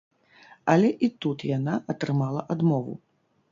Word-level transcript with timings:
Але 0.73 0.89
і 1.07 1.09
тут 1.27 1.45
яна 1.51 1.73
атрымала 1.95 2.41
адмову. 2.57 2.99